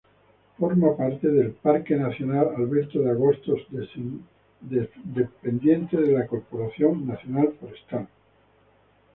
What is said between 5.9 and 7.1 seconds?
de la Corporación